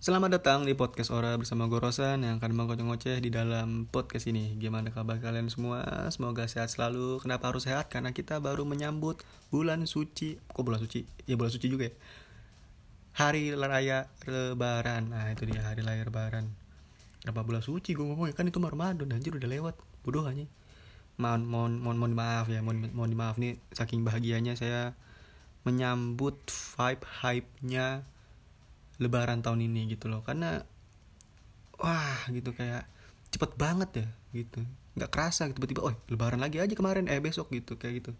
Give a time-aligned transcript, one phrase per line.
[0.00, 4.56] Selamat datang di podcast Ora bersama gue yang akan mengoceh-ngoceh di dalam podcast ini.
[4.56, 5.84] Gimana kabar kalian semua?
[6.08, 7.20] Semoga sehat selalu.
[7.20, 7.92] Kenapa harus sehat?
[7.92, 9.20] Karena kita baru menyambut
[9.52, 10.40] bulan suci.
[10.56, 11.04] Kok bulan suci?
[11.28, 11.94] Ya bulan suci juga ya.
[13.12, 15.12] Hari raya lebaran.
[15.12, 16.48] Nah, itu dia hari raya lebaran.
[17.20, 18.32] Kenapa bulan suci gue ngomongnya?
[18.32, 19.76] Kan itu Ramadan anjir udah lewat.
[20.00, 20.48] Bodoh aja.
[21.20, 24.96] Mohon mohon mohon, mohon maaf ya, mohon mohon maaf nih saking bahagianya saya
[25.68, 28.00] menyambut vibe hype-nya
[29.00, 30.20] lebaran tahun ini gitu loh.
[30.22, 30.62] Karena
[31.80, 32.84] wah gitu kayak
[33.32, 34.60] cepet banget ya gitu.
[34.94, 38.12] Nggak kerasa gitu tiba-tiba oh lebaran lagi aja kemarin eh besok gitu kayak gitu.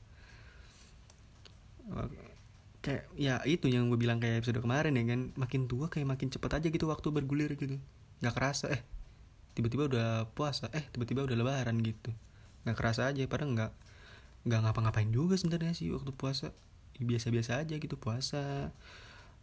[2.80, 5.20] Kayak ya itu yang gue bilang kayak episode kemarin ya kan.
[5.37, 7.77] Makin tua kayak makin cepet aja gitu waktu bergulir gitu.
[8.25, 8.81] Nggak kerasa eh
[9.53, 12.11] tiba-tiba udah puasa eh tiba-tiba udah lebaran gitu.
[12.65, 13.73] Nggak kerasa aja padahal nggak
[14.48, 16.56] nggak ngapa-ngapain juga sebenarnya sih waktu puasa.
[17.01, 18.73] Biasa-biasa aja gitu puasa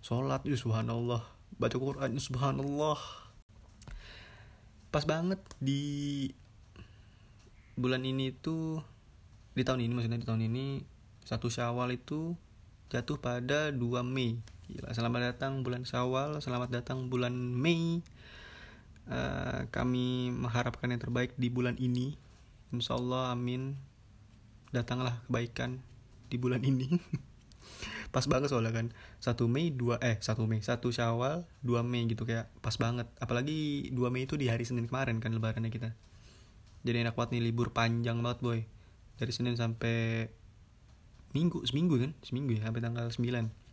[0.02, 1.24] sholat ya subhanallah.
[1.58, 2.99] Baca Quran ya subhanallah.
[4.94, 6.32] Pas banget di
[7.77, 8.82] bulan ini tuh
[9.54, 10.66] di tahun ini maksudnya di tahun ini
[11.26, 12.34] satu syawal itu
[12.90, 14.40] jatuh pada 2 Mei.
[14.68, 18.02] Gila, selamat datang bulan syawal selamat datang bulan Mei.
[19.08, 22.20] Uh, kami mengharapkan yang terbaik di bulan ini.
[22.71, 23.80] Insya Allah amin.
[24.76, 25.80] Datanglah kebaikan
[26.27, 26.91] di bulan ini
[28.12, 28.94] pas banget soalnya kan.
[29.20, 33.08] Satu Mei dua eh satu Mei satu Syawal dua Mei gitu kayak pas banget.
[33.22, 35.96] Apalagi dua Mei itu di hari Senin kemarin kan lebarannya kita.
[36.88, 38.60] Jadi enak banget nih libur panjang banget boy.
[39.18, 40.30] Dari Senin sampai
[41.36, 42.12] Minggu seminggu kan?
[42.24, 43.68] Seminggu ya sampai tanggal 9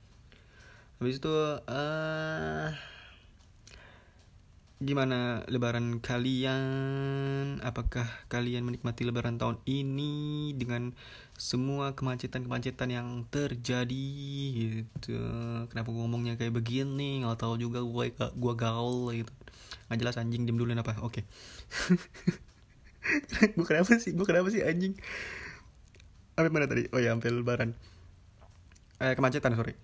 [1.05, 1.37] habis itu
[1.69, 2.69] uh,
[4.85, 7.59] gimana lebaran kalian?
[7.65, 10.93] Apakah kalian menikmati lebaran tahun ini dengan
[11.35, 14.07] semua kemacetan-kemacetan yang terjadi
[14.61, 15.17] gitu?
[15.73, 17.25] Kenapa gue ngomongnya kayak begini?
[17.25, 19.33] Nggak tahu juga gue gue gaul gitu.
[19.89, 21.21] Nggak jelas anjing diem dulu apa oke.
[23.05, 23.53] Okay.
[23.53, 24.17] gue kenapa sih?
[24.17, 24.97] Gue kenapa sih anjing?
[26.41, 26.89] Apa mana tadi?
[26.89, 27.77] Oh ya sampai lebaran.
[28.97, 29.77] Eh kemacetan sorry.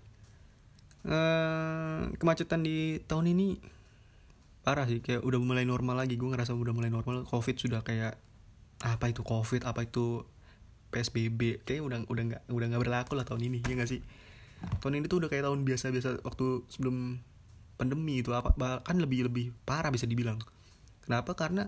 [1.04, 3.60] Uh, kemacetan di tahun ini
[4.70, 6.14] parah sih kayak udah mulai normal lagi.
[6.14, 7.26] Gue ngerasa udah mulai normal.
[7.26, 8.14] Covid sudah kayak
[8.80, 10.24] apa itu covid apa itu
[10.88, 14.00] psbb kayak udah udah nggak udah nggak berlaku lah tahun ini ya gak sih?
[14.78, 17.18] Tahun ini tuh udah kayak tahun biasa-biasa waktu sebelum
[17.74, 20.38] pandemi itu apa bahkan lebih lebih parah bisa dibilang.
[21.02, 21.34] Kenapa?
[21.34, 21.66] Karena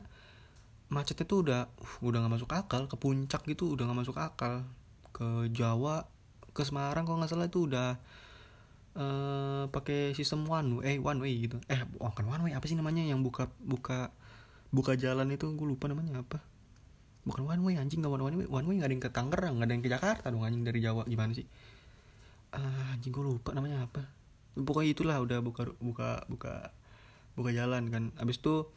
[0.93, 2.87] macetnya tuh udah uh, udah nggak masuk akal.
[2.87, 4.63] Ke puncak gitu udah nggak masuk akal.
[5.11, 6.07] Ke Jawa
[6.55, 7.99] ke Semarang kalau nggak salah itu udah
[8.97, 11.57] uh, pakai sistem one way, eh one way gitu.
[11.69, 14.13] Eh, oh kan one way apa sih namanya yang buka buka
[14.73, 16.41] buka jalan itu gue lupa namanya apa.
[17.23, 19.69] Bukan one way anjing nggak one way, one way nggak ada yang ke Tangerang, nggak
[19.69, 21.47] ada yang ke Jakarta dong anjing dari Jawa gimana sih?
[22.53, 24.03] Uh, anjing gue lupa namanya apa.
[24.53, 26.73] Pokoknya itulah udah buka buka buka
[27.39, 28.05] buka jalan kan.
[28.21, 28.69] Abis itu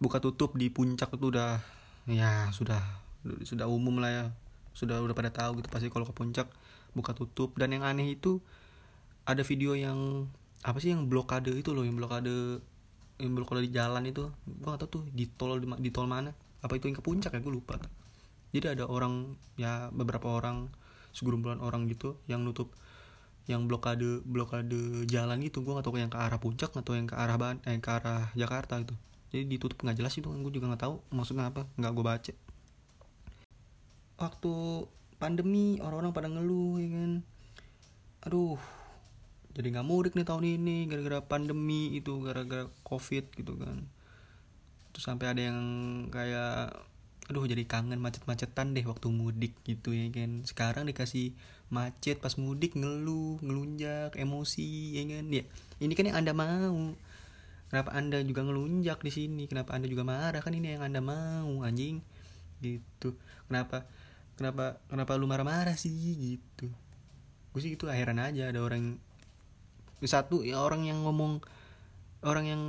[0.00, 1.62] buka tutup di puncak itu udah
[2.10, 2.82] ya sudah
[3.46, 4.24] sudah umum lah ya
[4.74, 6.50] sudah udah pada tahu gitu pasti kalau ke puncak
[6.96, 8.42] buka tutup dan yang aneh itu
[9.22, 10.26] ada video yang
[10.62, 12.62] apa sih yang blokade itu loh yang blokade
[13.22, 14.30] yang blokade di jalan itu.
[14.46, 16.34] Gua gak tau tuh di tol di, tol mana.
[16.62, 17.42] Apa itu yang ke puncak ya?
[17.42, 17.78] Gue lupa
[18.52, 20.68] jadi ada orang ya beberapa orang
[21.16, 22.76] segerombolan orang gitu yang nutup
[23.48, 25.64] yang blokade blokade jalan gitu.
[25.64, 28.28] Gue gak tau yang ke arah puncak atau yang ke arah ban eh, ke arah
[28.36, 28.94] Jakarta gitu.
[29.32, 32.32] Jadi ditutup nggak jelas itu gue juga nggak tahu maksudnya apa nggak gue baca.
[34.20, 34.52] Waktu
[35.16, 37.12] pandemi orang-orang pada ngeluh ya kan.
[38.28, 38.60] Aduh
[39.52, 43.84] jadi nggak mudik nih tahun ini gara-gara pandemi itu gara-gara covid gitu kan.
[44.96, 45.60] Terus sampai ada yang
[46.08, 46.72] kayak
[47.30, 50.44] aduh jadi kangen macet-macetan deh waktu mudik gitu ya kan.
[50.48, 51.36] Sekarang dikasih
[51.68, 55.24] macet pas mudik ngeluh ngelunjak emosi ya kan.
[55.28, 55.44] Ya
[55.84, 56.96] ini kan yang anda mau.
[57.68, 59.44] Kenapa anda juga ngelunjak di sini?
[59.48, 60.40] Kenapa anda juga marah?
[60.40, 62.00] Kan ini yang anda mau anjing.
[62.64, 63.16] Gitu.
[63.48, 63.84] Kenapa
[64.40, 65.92] kenapa kenapa lu marah-marah sih?
[65.92, 66.72] Gitu.
[67.52, 68.96] Gue sih itu akhiran aja ada orang
[70.08, 71.42] satu ya orang yang ngomong
[72.22, 72.62] orang yang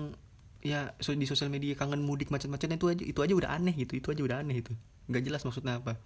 [0.64, 4.08] ya di sosial media kangen mudik macet-macetnya itu aja itu aja udah aneh gitu itu
[4.10, 4.72] aja udah aneh itu.
[5.12, 6.00] Nggak jelas maksudnya apa.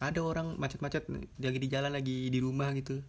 [0.00, 1.06] Ada orang macet-macet
[1.38, 3.04] lagi di jalan lagi di rumah gitu.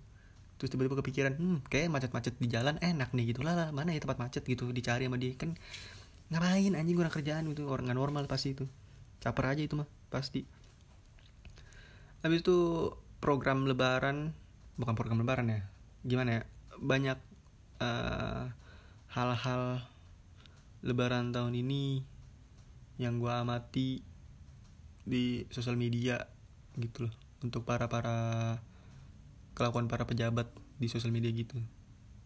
[0.56, 3.44] Terus tiba-tiba kepikiran hmm kayak macet-macet di jalan enak nih gitu.
[3.44, 4.44] Lah, lah mana ya tempat macet?
[4.45, 5.33] gitu dicari sama dia.
[5.36, 5.56] Kan
[6.30, 8.68] ngapain anjing kurang kerjaan gitu orang nggak normal pasti itu.
[9.24, 10.44] Caper aja itu mah pasti.
[12.21, 12.57] Habis itu
[13.25, 14.33] program lebaran
[14.75, 15.62] bukan program lebaran ya
[16.06, 16.41] gimana ya
[16.77, 17.18] banyak
[17.81, 18.44] eh,
[19.16, 19.81] hal-hal
[20.86, 22.04] lebaran tahun ini
[23.01, 24.00] yang gue amati
[25.06, 26.25] di sosial media
[26.75, 27.13] gitu loh
[27.44, 28.18] untuk para para
[29.56, 30.51] kelakuan para pejabat
[30.81, 31.56] di sosial media gitu.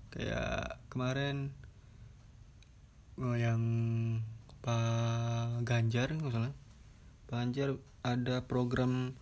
[0.10, 1.54] Kayak kemarin
[3.22, 3.62] uh, yang
[4.66, 6.54] Pak Ganjar nggak salah.
[7.30, 7.69] Pak Ganjar
[8.01, 9.13] ada program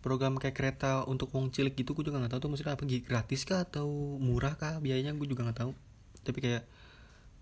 [0.00, 3.44] program kayak kereta untuk wong cilik gitu gue juga nggak tahu tuh maksudnya apa gratis
[3.44, 4.80] kah atau murah kah?
[4.80, 5.72] Biayanya gue juga nggak tahu.
[6.24, 6.62] Tapi kayak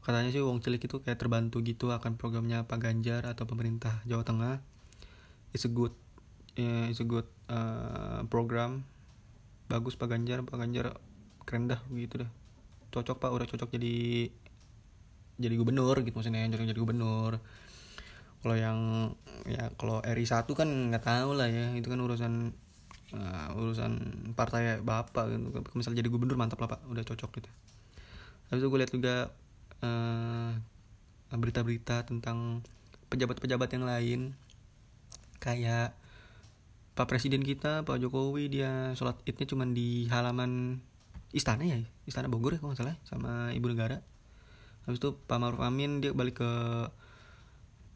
[0.03, 4.23] katanya sih wong cilik itu kayak terbantu gitu akan programnya Pak Ganjar atau pemerintah Jawa
[4.27, 4.59] Tengah.
[5.55, 5.95] It's a good
[6.59, 8.83] yeah, it's a good uh, program.
[9.71, 10.99] Bagus Pak Ganjar Pak Ganjar
[11.49, 12.31] keren dah gitu dah
[12.93, 14.29] cocok Pak udah cocok jadi
[15.41, 17.41] jadi gubernur gitu maksudnya cocok jadi gubernur
[18.39, 18.79] kalau yang
[19.49, 22.55] ya kalau RI 1 kan nggak tahu lah ya itu kan urusan
[23.15, 23.93] uh, urusan
[24.39, 25.61] partai bapak gitu.
[25.75, 26.81] Misal jadi gubernur mantap lah pak.
[26.87, 27.51] Udah cocok gitu.
[28.49, 29.15] Habis itu gue lihat juga
[29.79, 32.65] berita berita-berita tentang
[33.13, 34.21] pejabat-pejabat yang lain.
[35.39, 35.95] Kayak
[36.99, 40.83] Pak Presiden kita Pak Jokowi dia sholat idnya cuma di halaman
[41.31, 41.79] istana ya?
[42.11, 44.03] Istana Bogor ya kalau nggak salah sama ibu negara.
[44.89, 46.51] Habis itu Pak Maruf Amin dia balik ke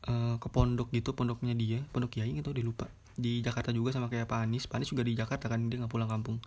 [0.08, 2.88] uh, ke pondok gitu pondoknya dia pondok kiai gitu dia lupa.
[3.14, 4.64] Di Jakarta juga sama kayak Pak Anies.
[4.66, 6.40] Pak Anies juga di Jakarta kan dia nggak pulang kampung.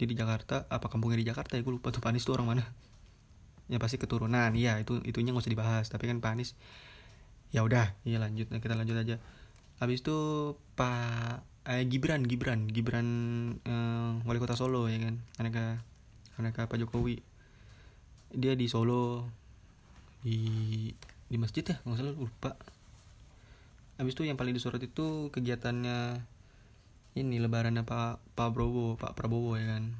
[0.00, 1.62] Dia di Jakarta apa kampungnya di Jakarta ya?
[1.62, 2.64] Gue lupa tuh Pak Anies tuh orang mana.
[3.68, 4.56] Ya pasti keturunan.
[4.56, 5.86] Iya itu itunya nggak usah dibahas.
[5.92, 6.56] Tapi kan Pak Anies
[7.52, 8.48] ya udah iya lanjut.
[8.48, 9.20] Nah, kita lanjut aja.
[9.76, 10.16] Habis itu
[10.72, 13.08] Pak eh, Gibran Gibran Gibran
[13.60, 15.20] eh, wali kota Solo ya kan?
[15.36, 15.84] Aneka
[16.40, 17.20] aneka Pak Jokowi.
[18.32, 19.28] Dia di Solo
[20.24, 20.40] di
[21.28, 22.52] di masjid ya nggak salah lupa.
[24.00, 26.24] Habis itu yang paling disorot itu kegiatannya
[27.18, 29.92] ini lebarannya Pak Pak Prabowo Pak Prabowo ya kan.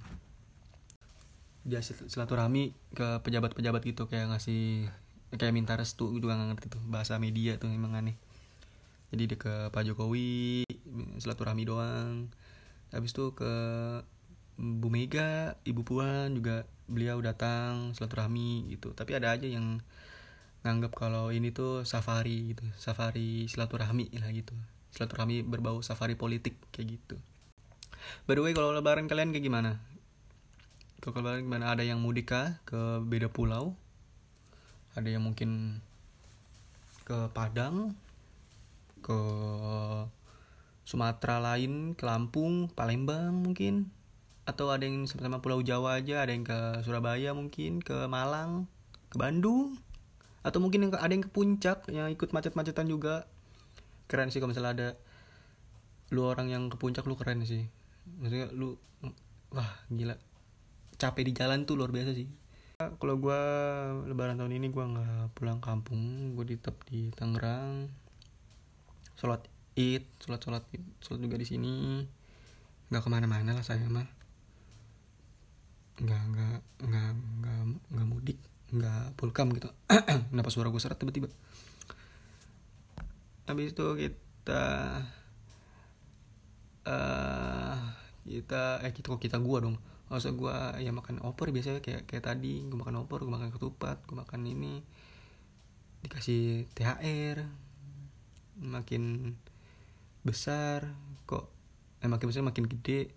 [1.69, 4.89] Dia silaturahmi ke pejabat-pejabat gitu kayak ngasih
[5.37, 8.17] kayak minta restu gitu gak ngerti tuh bahasa media tuh emang aneh.
[9.13, 10.65] Jadi dia ke Pak Jokowi
[11.21, 12.33] silaturahmi doang.
[12.89, 13.53] Habis itu ke
[14.57, 18.97] Bu Mega Ibu Puan juga beliau datang silaturahmi gitu.
[18.97, 19.85] Tapi ada aja yang
[20.67, 24.55] nganggap kalau ini tuh safari gitu safari silaturahmi lah gitu.
[24.91, 27.17] Silaturahmi berbau safari politik kayak gitu.
[28.27, 29.79] By the way kalau lebaran kalian kayak gimana?
[30.99, 31.71] Kalau lebaran gimana?
[31.71, 33.79] Ada yang mudik kah ke beda pulau?
[34.99, 35.79] Ada yang mungkin
[37.07, 37.95] ke Padang?
[38.99, 39.19] Ke
[40.83, 41.95] Sumatera lain?
[41.95, 42.67] Ke Lampung?
[42.75, 43.95] Palembang mungkin?
[44.49, 46.25] Atau ada yang sama-sama Pulau Jawa aja?
[46.25, 47.85] Ada yang ke Surabaya mungkin?
[47.85, 48.67] Ke Malang?
[49.13, 49.79] Ke Bandung
[50.49, 53.29] atau mungkin ada yang ke puncak yang ikut macet-macetan juga.
[54.09, 54.89] Keren sih kalau misalnya ada
[56.09, 57.69] lu orang yang ke puncak lu keren sih.
[58.25, 58.81] Maksudnya lu
[59.53, 60.17] wah gila.
[60.97, 62.25] Capek di jalan tuh luar biasa sih.
[62.81, 63.41] Kalau gue
[64.09, 67.93] lebaran tahun ini gue nggak pulang kampung gue tetap di Tangerang.
[69.21, 69.45] Sholat
[69.77, 70.65] id sholat sholat
[71.05, 71.75] sholat juga di sini.
[72.89, 74.09] Nggak ke mana-mana lah saya mah.
[76.01, 76.59] Nggak nggak
[76.89, 77.09] nggak
[77.45, 77.61] nggak
[77.93, 78.41] nggak mudik
[78.73, 79.73] nggak pulkam gitu.
[80.31, 81.29] Kenapa suara gue seret tiba-tiba?
[83.49, 84.65] Habis itu kita
[86.85, 87.77] uh,
[88.29, 89.77] kita eh kita kok kita gua dong?
[90.13, 92.65] Masa gua ya makan opor biasanya kayak kayak tadi.
[92.69, 94.85] Gua makan opor gua makan ketupat gua makan ini.
[96.05, 97.41] Dikasih THR.
[98.61, 99.33] Makin
[100.27, 100.93] besar
[101.25, 101.49] kok
[102.05, 103.09] eh makin besar makin gede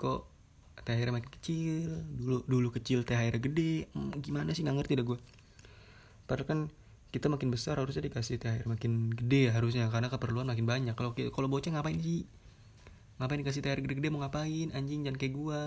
[0.00, 0.37] kok
[0.84, 1.90] THR makin kecil.
[2.18, 3.88] Dulu dulu kecil THR gede.
[3.94, 4.62] Hmm, gimana sih?
[4.62, 5.18] Nggak ngerti dah gue
[6.28, 6.60] padahal kan
[7.08, 9.88] kita makin besar harusnya dikasih THR makin gede ya harusnya.
[9.88, 10.92] Karena keperluan makin banyak.
[10.92, 12.28] Kalau kalau bocah ngapain sih?
[13.16, 14.12] Ngapain dikasih THR gede-gede?
[14.12, 14.68] Mau ngapain?
[14.76, 15.60] Anjing jangan kayak gue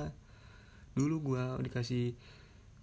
[0.94, 2.14] dulu gue dikasih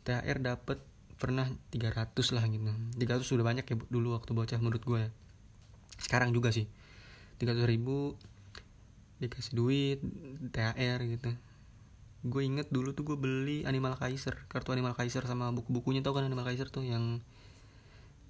[0.03, 0.83] THR dapet
[1.23, 2.73] pernah 300 lah gitu.
[2.99, 5.11] 300 sudah banyak ya dulu waktu bocah menurut gue ya.
[6.03, 6.67] Sekarang juga sih.
[7.39, 8.19] 300 ribu
[9.23, 9.99] dikasih duit
[10.51, 11.31] THR gitu
[12.27, 16.27] gue inget dulu tuh gue beli Animal Kaiser kartu Animal Kaiser sama buku-bukunya tau kan
[16.27, 17.23] Animal Kaiser tuh yang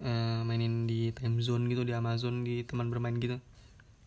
[0.04, 3.40] uh, mainin di time zone gitu di Amazon di teman bermain gitu.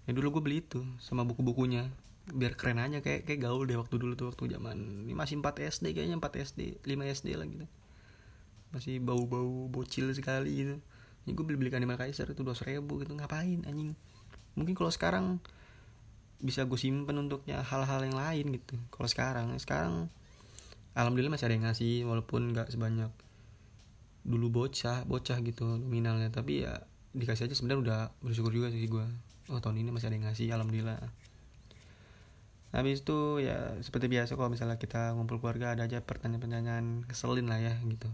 [0.05, 1.89] Ya dulu gue beli itu sama buku-bukunya
[2.31, 5.57] biar keren aja kayak kayak gaul deh waktu dulu tuh waktu zaman ini masih 4
[5.57, 7.65] SD kayaknya 4 SD 5 SD lah gitu.
[8.71, 10.75] Masih bau-bau bocil sekali gitu.
[11.25, 13.97] Ini gue beli beli Animal Kaiser itu dua ribu gitu ngapain anjing?
[14.53, 15.41] Mungkin kalau sekarang
[16.41, 18.75] bisa gue simpen untuknya hal-hal yang lain gitu.
[18.89, 20.09] Kalau sekarang sekarang
[20.97, 23.11] alhamdulillah masih ada yang ngasih walaupun nggak sebanyak
[24.21, 26.33] dulu bocah bocah gitu nominalnya.
[26.33, 26.81] Tapi ya
[27.13, 29.03] dikasih aja sebenarnya udah bersyukur juga sih gue
[29.51, 30.99] oh tahun ini masih ada yang ngasih alhamdulillah.
[32.71, 37.59] Habis itu ya seperti biasa kalau misalnya kita ngumpul keluarga ada aja pertanyaan-pertanyaan keselin lah
[37.59, 38.07] ya gitu.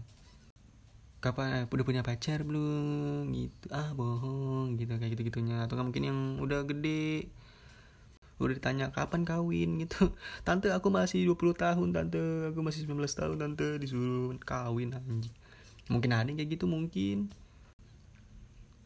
[1.22, 3.30] Kapan eh, udah punya pacar belum?
[3.30, 3.66] Gitu.
[3.70, 7.30] Ah bohong gitu kayak gitu gitunya atau mungkin yang udah gede
[8.38, 9.82] udah ditanya kapan kawin?
[9.82, 10.14] gitu.
[10.46, 12.22] Tante aku masih 20 tahun tante.
[12.54, 13.68] Aku masih 19 tahun tante.
[13.82, 15.34] Disuruh kawin anjing.
[15.90, 17.34] Mungkin ada kayak gitu mungkin.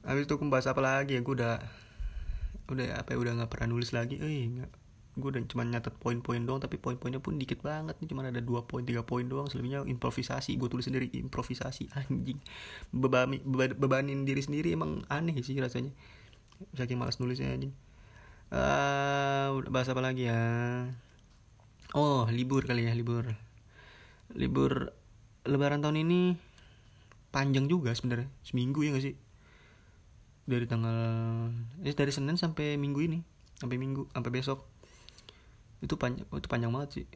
[0.03, 1.21] Habis itu aku bahas apa lagi ya?
[1.21, 1.61] Gue udah
[2.73, 3.19] udah apa ya?
[3.21, 4.17] Udah nggak pernah nulis lagi.
[4.17, 4.71] Eh nggak.
[5.21, 8.09] Gue udah cuma nyatet poin-poin doang tapi poin-poinnya pun dikit banget nih.
[8.09, 9.53] Cuma ada dua poin tiga poin doang.
[9.53, 10.57] Selebihnya improvisasi.
[10.57, 12.41] Gue tulis sendiri improvisasi anjing.
[12.89, 15.93] Bebani beba- bebanin diri sendiri emang aneh sih rasanya.
[16.73, 17.77] Saking malas nulisnya anjing
[18.53, 20.41] uh, bahas apa lagi ya?
[21.97, 23.25] Oh libur kali ya libur.
[24.33, 24.93] Libur
[25.49, 26.37] lebaran tahun ini
[27.33, 29.17] panjang juga sebenarnya seminggu ya gak sih?
[30.45, 30.97] Dari tanggal
[31.83, 33.19] eh dari senin sampai minggu ini
[33.57, 34.65] sampai minggu sampai besok.
[35.81, 37.07] Itu panjang itu panjang banget sih.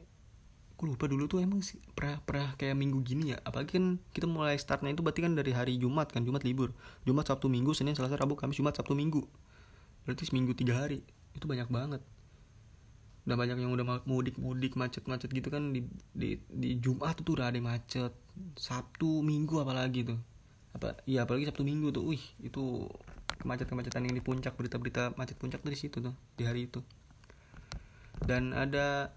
[0.77, 3.37] Aku lupa dulu tuh emang sih pernah pernah kayak minggu gini ya.
[3.41, 6.73] Apalagi kan kita mulai startnya itu berarti kan dari hari Jumat kan Jumat libur.
[7.01, 9.25] Jumat Sabtu Minggu Senin Selasa Rabu Kamis Jumat Sabtu Minggu.
[10.05, 11.01] Berarti seminggu tiga hari
[11.37, 12.01] itu banyak banget.
[13.27, 17.37] Udah banyak yang udah mudik mudik macet macet gitu kan di di di Jumat tuh
[17.37, 18.11] udah ada macet.
[18.57, 20.19] Sabtu Minggu apalagi tuh.
[20.73, 22.07] Apa iya apalagi Sabtu Minggu tuh.
[22.09, 22.89] Wih itu
[23.37, 26.81] kemacetan kemacetan yang di puncak berita berita macet puncak dari situ tuh di hari itu.
[28.17, 29.13] Dan ada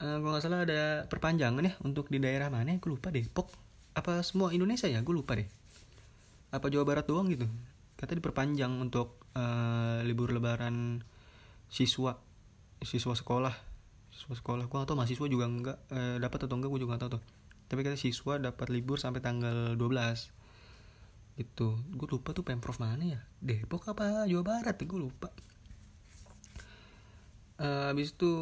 [0.00, 2.78] uh, kalau nggak salah ada perpanjangan ya untuk di daerah mana ya?
[2.80, 3.52] Gue lupa Depok
[3.98, 5.04] apa semua Indonesia ya?
[5.04, 5.48] Gue lupa deh.
[6.54, 7.50] Apa Jawa Barat doang gitu?
[7.98, 11.02] Kata diperpanjang untuk uh, libur Lebaran
[11.68, 12.20] siswa
[12.84, 13.74] siswa sekolah
[14.14, 14.64] siswa sekolah.
[14.70, 17.22] Gue atau mahasiswa juga enggak uh, dapat atau enggak gue juga nggak tahu tuh.
[17.66, 20.30] Tapi kata siswa dapat libur sampai tanggal 12
[21.34, 21.74] gitu.
[21.98, 23.20] Gue lupa tuh pemprov mana ya?
[23.42, 24.78] Depok apa Jawa Barat?
[24.78, 25.34] Gue lupa.
[27.58, 28.32] Uh, habis itu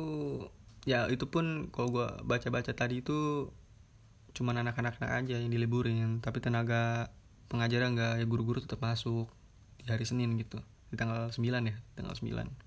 [0.84, 3.48] ya itu pun kalau gue baca-baca tadi itu
[4.32, 6.20] cuman anak-anak aja yang diliburin.
[6.20, 7.08] Tapi tenaga
[7.48, 9.32] pengajaran nggak ya guru-guru tetap masuk
[9.80, 10.60] di hari Senin gitu.
[10.92, 12.61] Di tanggal 9 ya tanggal 9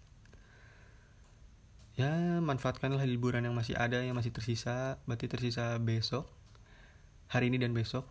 [1.95, 2.11] ya
[2.43, 6.27] manfaatkanlah liburan yang masih ada yang masih tersisa berarti tersisa besok
[7.29, 8.05] hari ini dan besok.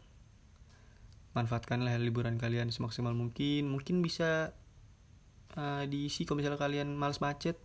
[1.35, 3.67] Manfaatkanlah liburan kalian semaksimal mungkin.
[3.67, 4.55] Mungkin bisa
[5.59, 7.59] uh, diisi kalau misalnya kalian males macet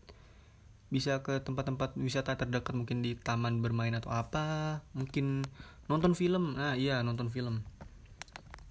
[0.90, 4.82] bisa ke tempat-tempat wisata terdekat mungkin di taman bermain atau apa.
[4.98, 5.46] Mungkin
[5.86, 6.58] nonton film.
[6.58, 7.62] Nah iya nonton film.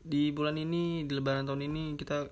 [0.02, 2.26] Di bulan ini di lebaran tahun ini kita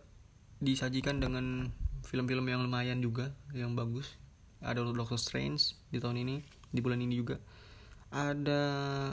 [0.59, 1.71] disajikan dengan
[2.03, 4.17] film-film yang lumayan juga yang bagus
[4.63, 6.37] ada Doctor Strange di tahun ini
[6.73, 7.37] di bulan ini juga.
[8.13, 8.63] Ada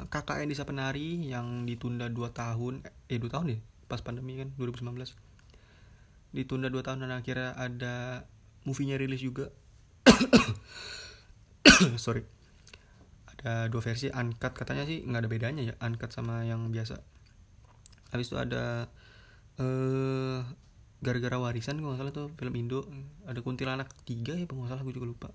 [0.07, 3.59] KKN Desa Penari yang ditunda 2 tahun eh 2 tahun ya?
[3.89, 4.93] Pas pandemi kan 2019
[6.33, 8.25] ditunda 2 tahun dan akhirnya ada
[8.65, 9.53] movie-nya rilis juga.
[12.03, 12.25] Sorry.
[13.29, 14.55] Ada dua versi uncut.
[14.55, 16.99] Katanya sih nggak ada bedanya ya uncut sama yang biasa.
[18.15, 18.87] Habis itu ada
[19.59, 20.39] eh
[21.03, 22.87] gara-gara warisan gue nggak salah tuh film Indo.
[23.27, 25.29] Ada kuntilanak tiga ya nggak salah gue juga lupa.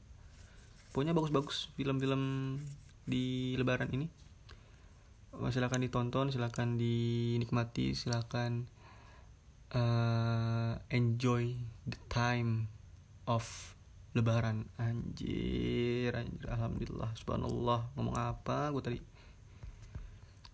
[0.91, 2.57] Pokoknya bagus-bagus film-film
[3.05, 4.09] di Lebaran ini.
[5.53, 8.67] Silakan ditonton silakan dinikmati silakan
[9.71, 12.67] uh, enjoy the time
[13.29, 13.45] of
[14.17, 14.67] lebaran.
[14.81, 17.93] Anjir anjir alhamdulillah subhanallah.
[17.95, 18.99] Ngomong apa gue tadi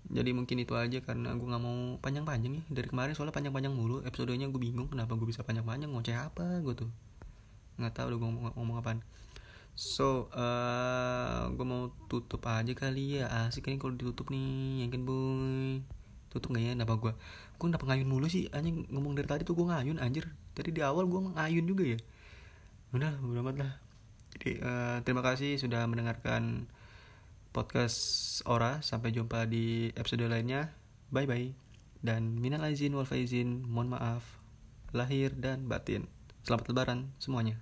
[0.04, 4.04] jadi mungkin itu aja karena gue nggak mau panjang-panjang nih dari kemarin soalnya panjang-panjang mulu
[4.04, 6.90] episodenya gue bingung kenapa gue bisa panjang-panjang ngoceh apa gue tuh.
[7.80, 9.00] Nggak tahu udah gue ngomong, ngomong apaan.
[9.72, 13.48] So uh, gue mau tutup aja kali ya.
[13.48, 15.80] Asik nih kalau ditutup nih yakin boy?
[16.28, 17.12] Tutup nggak ya kenapa gue
[17.54, 18.52] gue kenapa ngayun mulu sih?
[18.52, 20.28] Anjing ngomong dari tadi tuh gue ngayun anjir.
[20.52, 21.98] Tadi di awal gue ngayun juga ya.
[22.92, 23.72] Udah amat lah.
[24.36, 26.68] Jadi uh, terima kasih sudah mendengarkan
[27.54, 27.98] podcast
[28.50, 28.82] Ora.
[28.82, 30.74] Sampai jumpa di episode lainnya.
[31.14, 31.48] Bye bye.
[32.02, 34.42] Dan minal aizin wal faizin mohon maaf
[34.90, 36.10] lahir dan batin.
[36.42, 37.56] Selamat lebaran semuanya